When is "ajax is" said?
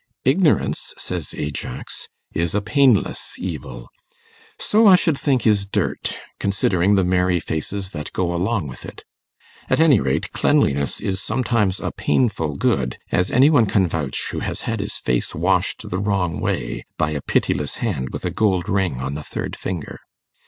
1.37-2.55